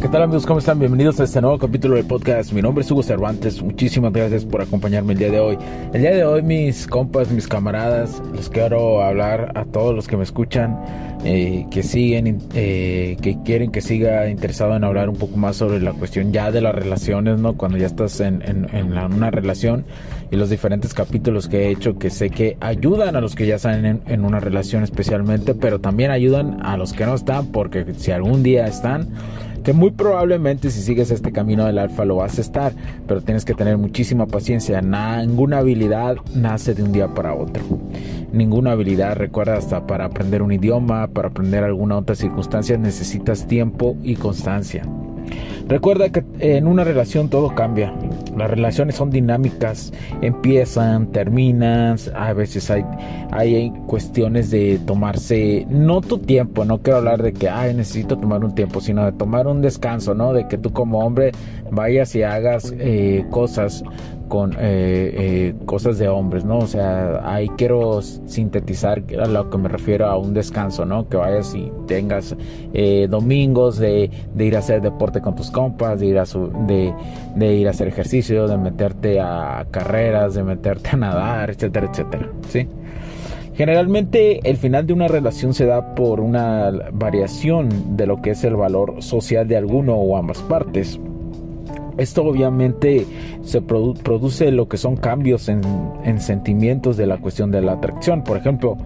[0.00, 0.46] ¿Qué tal amigos?
[0.46, 0.78] ¿Cómo están?
[0.78, 2.52] Bienvenidos a este nuevo capítulo del podcast.
[2.52, 3.60] Mi nombre es Hugo Cervantes.
[3.60, 5.58] Muchísimas gracias por acompañarme el día de hoy.
[5.92, 10.16] El día de hoy mis compas, mis camaradas, les quiero hablar a todos los que
[10.16, 10.78] me escuchan,
[11.24, 15.80] eh, que siguen, eh, que quieren que siga interesado en hablar un poco más sobre
[15.80, 17.54] la cuestión ya de las relaciones, ¿no?
[17.56, 19.84] Cuando ya estás en, una relación
[20.30, 23.56] y los diferentes capítulos que he hecho que sé que ayudan a los que ya
[23.56, 27.84] están en, en una relación especialmente, pero también ayudan a los que no están porque
[27.96, 29.08] si algún día están,
[29.72, 32.72] muy probablemente si sigues este camino del alfa lo vas a estar,
[33.06, 34.80] pero tienes que tener muchísima paciencia.
[34.80, 37.62] Ninguna habilidad nace de un día para otro.
[38.32, 43.96] Ninguna habilidad, recuerda, hasta para aprender un idioma, para aprender alguna otra circunstancia, necesitas tiempo
[44.02, 44.82] y constancia.
[45.68, 47.92] Recuerda que en una relación todo cambia.
[48.36, 52.84] Las relaciones son dinámicas, empiezan, terminan, a veces hay,
[53.32, 58.44] hay cuestiones de tomarse, no tu tiempo, no quiero hablar de que, ay, necesito tomar
[58.44, 60.32] un tiempo, sino de tomar un descanso, ¿no?
[60.32, 61.32] De que tú como hombre
[61.70, 63.82] vayas y hagas eh, cosas
[64.28, 66.58] con eh, eh, cosas de hombres, ¿no?
[66.58, 71.08] O sea, ahí quiero sintetizar a lo que me refiero a un descanso, ¿no?
[71.08, 72.36] Que vayas y tengas
[73.08, 76.94] domingos de, ir a hacer deporte con tus compas, de ir a, de,
[77.34, 82.28] de, ir a hacer ejercicio, de meterte a carreras, de meterte a nadar, etcétera, etcétera,
[82.48, 82.68] ¿sí?
[83.54, 88.44] Generalmente el final de una relación se da por una variación de lo que es
[88.44, 91.00] el valor social de alguno o ambas partes.
[91.96, 93.04] Esto obviamente
[93.42, 95.62] se produce lo que son cambios en,
[96.04, 98.22] en, sentimientos de la cuestión de la atracción.
[98.22, 98.76] Por ejemplo,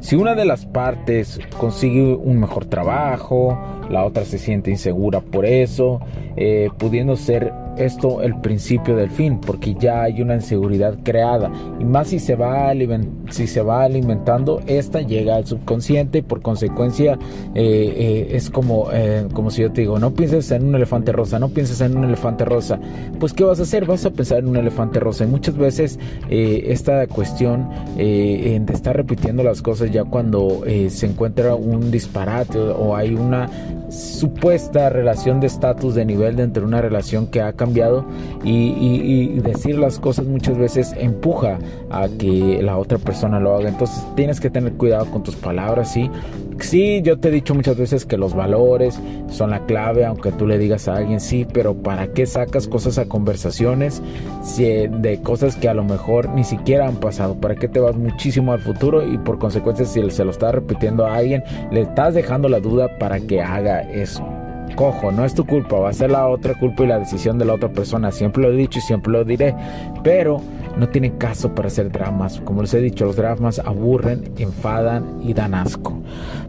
[0.00, 3.58] si una de las partes consigue un mejor trabajo,
[3.90, 6.00] la otra se siente insegura por eso,
[6.36, 11.50] eh, pudiendo ser esto el principio del fin, porque ya hay una inseguridad creada.
[11.78, 12.72] Y más si se va,
[13.30, 17.18] si se va alimentando, esta llega al subconsciente y por consecuencia
[17.54, 21.12] eh, eh, es como, eh, como si yo te digo, no pienses en un elefante
[21.12, 22.78] rosa, no pienses en un elefante rosa.
[23.18, 23.86] Pues ¿qué vas a hacer?
[23.86, 25.24] Vas a pensar en un elefante rosa.
[25.24, 25.98] Y muchas veces
[26.28, 33.14] esta cuestión de estar repitiendo las cosas ya cuando se encuentra un disparate o hay
[33.14, 33.48] una
[33.90, 37.69] supuesta relación de estatus de nivel de una relación que ha cambiado
[38.44, 41.58] y, decir las cosas muchas veces empuja
[41.90, 43.68] a que la otra persona lo haga.
[43.68, 46.10] Entonces tienes que tener cuidado con tus palabras sí
[46.62, 50.46] sí yo te he dicho muchas veces que los valores son la clave aunque tú
[50.46, 54.02] le digas a alguien sí pero para qué sacas cosas a conversaciones
[54.56, 58.52] de cosas que a lo mejor ni siquiera han pasado para qué te vas muchísimo
[58.52, 62.48] al futuro y por consecuencia si se lo estás repitiendo a alguien le estás dejando
[62.48, 64.39] la duda para que haga eso.
[64.76, 67.44] Cojo, no es tu culpa, va a ser la otra culpa y la decisión de
[67.44, 68.10] la otra persona.
[68.10, 69.54] Siempre lo he dicho y siempre lo diré.
[70.02, 70.40] Pero
[70.76, 72.40] no tiene caso para hacer dramas.
[72.44, 76.00] Como les he dicho, los dramas aburren, enfadan y dan asco.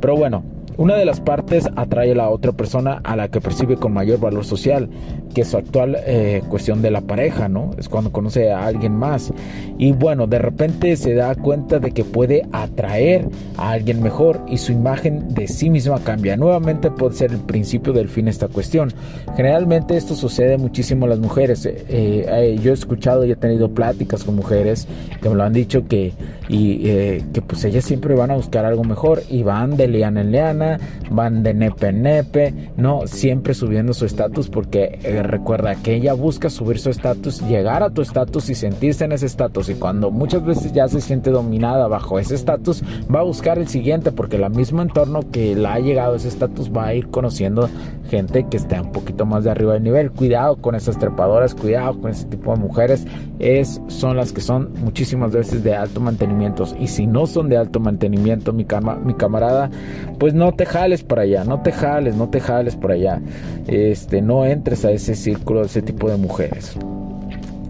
[0.00, 0.42] Pero bueno,
[0.78, 4.20] una de las partes atrae a la otra persona a la que percibe con mayor
[4.20, 4.88] valor social,
[5.34, 7.72] que es su actual eh, cuestión de la pareja, ¿no?
[7.76, 9.32] Es cuando conoce a alguien más.
[9.76, 14.58] Y bueno, de repente se da cuenta de que puede atraer a alguien mejor y
[14.58, 16.36] su imagen de sí misma cambia.
[16.36, 18.92] Nuevamente puede ser el principio del fin esta cuestión.
[19.36, 21.66] Generalmente esto sucede muchísimo a las mujeres.
[21.66, 24.86] Eh, eh, yo he escuchado y he tenido pláticas con mujeres
[25.20, 26.12] que me lo han dicho que,
[26.48, 30.30] y, que pues ellas siempre van a buscar algo mejor y van de liana en
[30.30, 30.67] liana
[31.10, 36.50] van de nepe nepe, no siempre subiendo su estatus porque eh, recuerda que ella busca
[36.50, 39.68] subir su estatus, llegar a tu estatus y sentirse en ese estatus.
[39.68, 42.82] Y cuando muchas veces ya se siente dominada bajo ese estatus,
[43.14, 46.28] va a buscar el siguiente porque el mismo entorno que la ha llegado a ese
[46.28, 47.68] estatus va a ir conociendo
[48.08, 50.10] gente que esté un poquito más de arriba del nivel.
[50.10, 53.06] Cuidado con esas trepadoras, cuidado con ese tipo de mujeres,
[53.38, 56.64] es, son las que son muchísimas veces de alto mantenimiento.
[56.78, 59.70] Y si no son de alto mantenimiento, mi, cama, mi camarada,
[60.18, 63.20] pues no te jales para allá, no te jales, no te jales por allá.
[63.68, 66.76] Este, no entres a ese círculo de ese tipo de mujeres.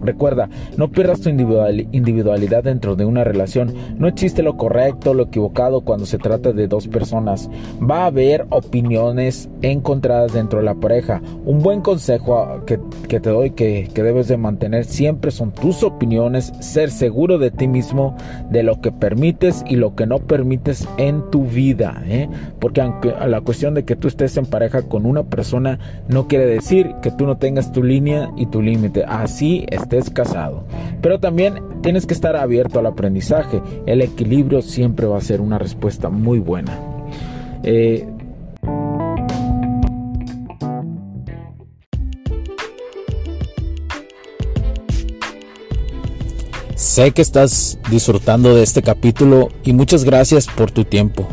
[0.03, 3.73] Recuerda, no pierdas tu individualidad dentro de una relación.
[3.97, 7.49] No existe lo correcto lo equivocado cuando se trata de dos personas.
[7.79, 11.21] Va a haber opiniones encontradas dentro de la pareja.
[11.45, 16.89] Un buen consejo que, te doy que, debes de mantener siempre son tus opiniones, ser
[16.89, 18.15] seguro de ti mismo,
[18.49, 22.01] de lo que permites y lo que no permites en tu vida.
[22.05, 22.29] ¿eh?
[22.59, 26.45] Porque aunque la cuestión de que tú estés en pareja con una persona no quiere
[26.45, 29.03] decir que tú no tengas tu línea y tu límite.
[29.05, 30.65] Así es casado.
[31.01, 33.61] Pero también tienes que estar abierto al aprendizaje.
[33.85, 36.77] El equilibrio siempre va a ser una respuesta muy buena.
[37.63, 38.07] Eh,
[46.75, 51.27] Sé que estás disfrutando de este capítulo y muchas gracias por tu tiempo.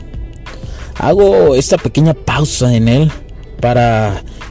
[0.99, 3.13] Hago esta pequeña pausa en él
[3.61, 4.25] para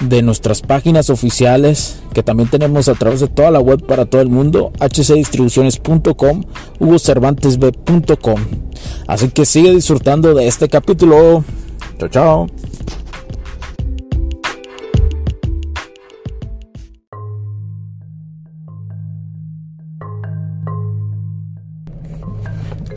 [0.00, 4.20] de nuestras páginas oficiales que también tenemos a través de toda la web para todo
[4.20, 6.44] el mundo, hcdistribuciones.com,
[6.78, 8.40] hugocervantesb.com.
[9.06, 11.44] Así que sigue disfrutando de este capítulo.
[11.98, 12.46] Chao, chao.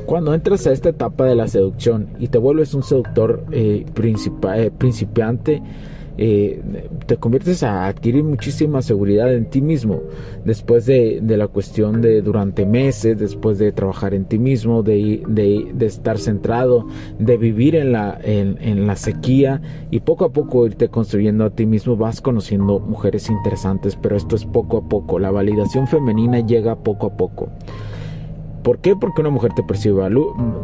[0.08, 4.72] Cuando entras a esta etapa de la seducción y te vuelves un seductor eh, eh
[4.78, 5.62] principiante,
[6.18, 6.62] eh,
[7.06, 10.02] te conviertes a adquirir muchísima seguridad en ti mismo
[10.46, 15.86] después de, la cuestión de durante meses, después de trabajar en ti mismo, de, de,
[15.86, 16.88] estar centrado,
[17.20, 19.62] de vivir en la, en, la sequía
[19.92, 24.36] y poco a poco irte construyendo a ti mismo, vas conociendo mujeres interesantes, pero esto
[24.36, 27.50] es poco a poco, la validación femenina llega poco a poco.
[28.68, 28.98] ¿Por qué?
[28.98, 30.04] Porque una mujer te percibe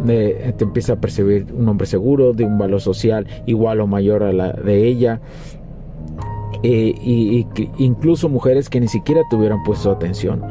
[0.06, 4.34] te empieza a percibir un hombre seguro, de un valor social igual o mayor a
[4.34, 5.22] la de ella.
[6.64, 7.48] Eh, y,
[7.78, 10.42] incluso mujeres que ni siquiera te hubieran puesto atención.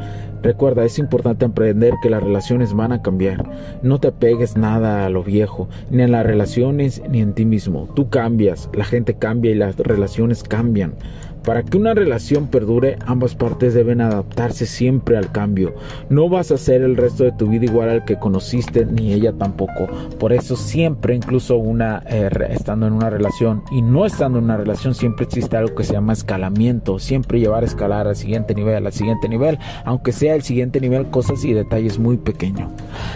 [0.42, 3.44] Recuerda, es importante aprender que las relaciones van a cambiar.
[3.82, 7.86] No te pegues nada a lo viejo, ni en las relaciones ni en ti mismo.
[7.94, 10.94] Tú cambias, la gente cambia y las relaciones cambian.
[11.44, 15.74] Para que una relación perdure, ambas partes deben adaptarse siempre al cambio.
[16.08, 19.32] No vas a ser el resto de tu vida igual al que conociste, ni ella
[19.32, 19.88] tampoco.
[20.18, 24.56] Por eso siempre, incluso una eh, estando en una relación y no estando en una
[24.56, 26.98] relación, siempre existe algo que se llama escalamiento.
[26.98, 31.06] Siempre llevar a escalar al siguiente nivel, al siguiente nivel, aunque sea el siguiente nivel,
[31.06, 32.68] cosas y detalles muy pequeños.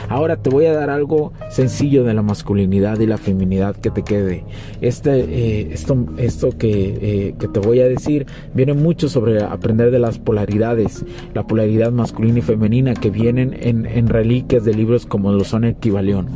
[0.08, 4.02] Ahora te voy a dar algo sencillo de la masculinidad y la feminidad que te
[4.02, 4.44] quede.
[4.80, 8.15] Este, eh, esto, esto que, eh, que te voy a decir
[8.54, 11.04] viene mucho sobre aprender de las polaridades,
[11.34, 16.28] la polaridad masculina y femenina que vienen en, reliquias de libros como lo son Equivalión.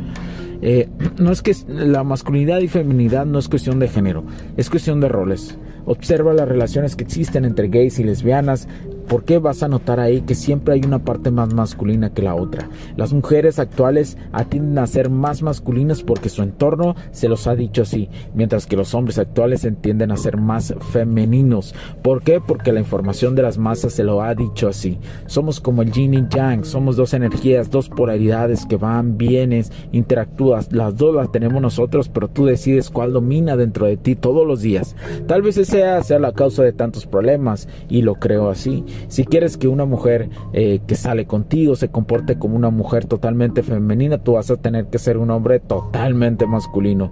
[0.61, 4.23] Eh, no es que la masculinidad y feminidad no es cuestión de género,
[4.57, 5.57] es cuestión de roles.
[5.85, 8.67] Observa las relaciones que existen entre gays y lesbianas,
[9.07, 12.35] ¿Por qué vas a notar ahí que siempre hay una parte más masculina que la
[12.35, 12.69] otra?
[12.95, 17.81] Las mujeres actuales atienden a ser más masculinas porque su entorno se los ha dicho
[17.81, 21.75] así, mientras que los hombres actuales entienden a ser más femeninos.
[22.01, 22.39] ¿Por qué?
[22.39, 24.97] Porque la información de las masas se lo ha dicho así.
[25.25, 30.71] Somos como el yin y yang, somos dos energías, dos polaridades que van, vienes, interactúas.
[30.71, 34.61] Las dos las tenemos nosotros, pero tú decides cuál domina dentro de ti todos los
[34.61, 34.95] días.
[35.27, 38.83] Tal vez esa sea la causa de tantos problemas y lo creo así.
[39.07, 43.63] Si quieres que una mujer eh, que sale contigo se comporte como una mujer totalmente
[43.63, 47.11] femenina, tú vas a tener que ser un hombre totalmente masculino.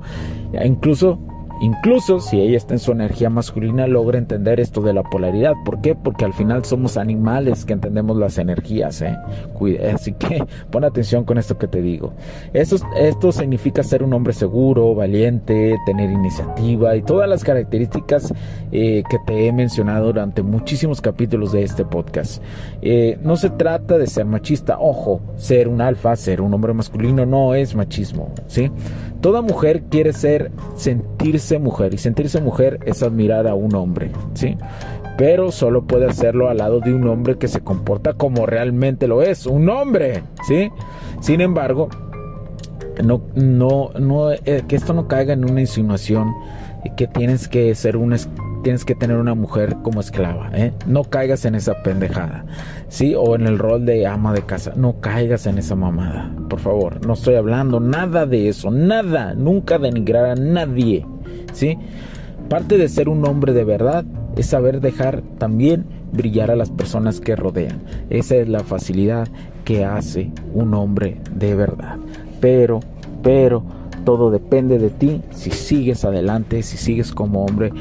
[0.63, 1.19] Incluso
[1.62, 5.54] Incluso si ella está en su energía masculina, logra entender esto de la polaridad.
[5.66, 5.94] ¿Por qué?
[5.94, 9.01] Porque al final somos animales que entendemos las energías.
[9.01, 9.18] ¿eh?
[9.94, 12.13] Así que pon atención con esto que te digo.
[12.54, 18.34] Esto, significa ser un hombre seguro, valiente, tener iniciativa y todas las características
[18.72, 22.42] eh, que te he mencionado durante muchísimos capítulos de este podcast.
[22.82, 24.80] Eh, no se trata de ser machista.
[24.80, 28.34] Ojo, ser un alfa, ser un hombre masculino no es machismo.
[28.48, 28.72] ¿sí?
[29.21, 34.57] Toda mujer quiere ser, sentirse mujer y sentirse mujer es admirar a un hombre, ¿sí?
[35.17, 39.21] Pero solo puede hacerlo al lado de un hombre que se comporta como realmente lo
[39.21, 40.71] es, un hombre, ¿sí?
[41.19, 41.89] Sin embargo,
[43.03, 46.33] no, no, no, eh, que esto no caiga en una insinuación
[46.95, 48.13] que tienes que ser un
[48.63, 50.74] tienes que tener una mujer como esclava, ¿eh?
[50.86, 52.46] No caigas en esa pendejada,
[52.88, 53.16] ¿sí?
[53.16, 57.06] O en el rol de ama de casa, no caigas en esa mamada, por favor.
[57.06, 61.06] No estoy hablando nada de eso, nada, nunca denigrar a nadie,
[61.54, 61.78] ¿sí?
[62.50, 67.20] Parte de ser un hombre de verdad es saber dejar también brillar a las personas
[67.20, 67.82] que rodean.
[68.10, 69.28] Esa es la facilidad
[69.66, 71.98] que hace un hombre de verdad.
[72.39, 72.80] Pero,
[73.22, 73.63] pero,
[74.00, 77.72] todo depende de ti si sigues adelante, si sigues como hombre,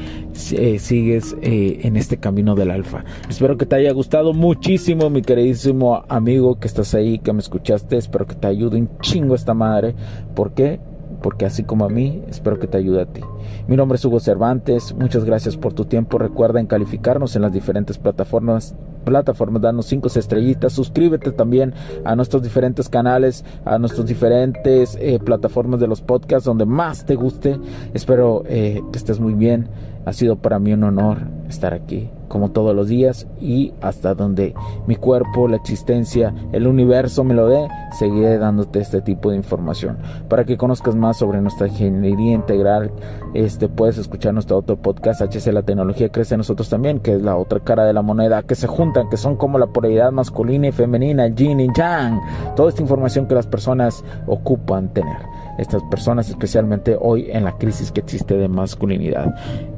[0.51, 3.03] eh, sigues eh, en este camino del alfa.
[3.29, 7.97] Espero que te haya gustado muchísimo, mi queridísimo amigo que estás ahí, que me escuchaste.
[7.97, 9.95] Espero que te ayude un chingo esta madre.
[10.35, 10.79] ¿Por qué?
[11.21, 13.21] porque así como a mí, espero que te ayude a ti.
[13.67, 16.17] Mi nombre es Hugo Cervantes, muchas gracias por tu tiempo.
[16.17, 18.75] Recuerda en calificarnos en las diferentes plataformas,
[19.09, 21.73] plataformas, danos cinco estrellitas, suscríbete también
[22.05, 27.15] a nuestros diferentes canales, a nuestras diferentes eh, plataformas de los podcasts donde más te
[27.15, 27.59] guste.
[27.93, 29.67] Espero eh, que estés muy bien.
[30.05, 34.53] Ha sido para mí un honor estar aquí como todos los días y hasta donde
[34.87, 37.67] mi cuerpo, la existencia, el universo me lo dé,
[37.97, 39.97] seguiré dándote este tipo de información.
[40.29, 42.91] Para que conozcas más sobre nuestra ingeniería integral,
[43.33, 47.21] este puedes escuchar nuestro otro podcast HC La tecnología crece en nosotros también, que es
[47.21, 50.67] la otra cara de la moneda, que se juntan, que son como la polaridad masculina
[50.67, 52.21] y femenina, yin y yang,
[52.55, 55.17] toda esta información que las personas ocupan tener.
[55.57, 59.35] Estas personas especialmente hoy en la crisis que existe de masculinidad.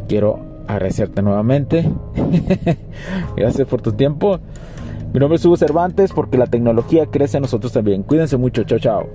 [0.08, 1.89] Quiero agradecerte nuevamente.
[3.35, 4.39] Gracias por tu tiempo.
[5.13, 8.03] Mi nombre es Hugo Cervantes porque la tecnología crece en nosotros también.
[8.03, 8.63] Cuídense mucho.
[8.63, 9.09] Chao, chao.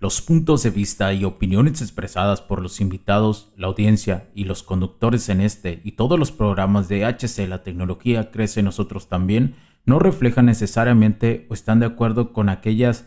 [0.00, 5.28] Los puntos de vista y opiniones expresadas por los invitados, la audiencia y los conductores
[5.28, 9.98] en este y todos los programas de HC La tecnología crece en nosotros también no
[9.98, 13.06] reflejan necesariamente o están de acuerdo con aquellas